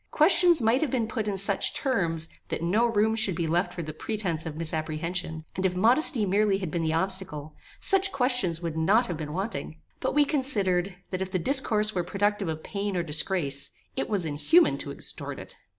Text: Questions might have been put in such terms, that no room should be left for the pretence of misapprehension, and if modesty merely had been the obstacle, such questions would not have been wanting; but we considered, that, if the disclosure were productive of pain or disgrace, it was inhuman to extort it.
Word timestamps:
Questions 0.09 0.63
might 0.63 0.81
have 0.81 0.89
been 0.89 1.07
put 1.07 1.27
in 1.27 1.37
such 1.37 1.75
terms, 1.75 2.27
that 2.47 2.63
no 2.63 2.87
room 2.87 3.15
should 3.15 3.35
be 3.35 3.45
left 3.45 3.71
for 3.71 3.83
the 3.83 3.93
pretence 3.93 4.47
of 4.47 4.55
misapprehension, 4.55 5.45
and 5.55 5.63
if 5.63 5.75
modesty 5.75 6.25
merely 6.25 6.57
had 6.57 6.71
been 6.71 6.81
the 6.81 6.91
obstacle, 6.91 7.53
such 7.79 8.11
questions 8.11 8.63
would 8.63 8.75
not 8.75 9.05
have 9.05 9.17
been 9.17 9.31
wanting; 9.31 9.79
but 9.99 10.15
we 10.15 10.25
considered, 10.25 10.95
that, 11.11 11.21
if 11.21 11.29
the 11.29 11.37
disclosure 11.37 11.93
were 11.93 12.03
productive 12.03 12.49
of 12.49 12.63
pain 12.63 12.97
or 12.97 13.03
disgrace, 13.03 13.69
it 13.95 14.09
was 14.09 14.25
inhuman 14.25 14.75
to 14.79 14.89
extort 14.91 15.37
it. 15.37 15.55